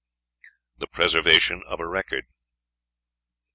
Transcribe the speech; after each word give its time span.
The 0.79 0.87
Preservation 0.87 1.61
of 1.67 1.79
a 1.79 1.87
Record. 1.87 2.25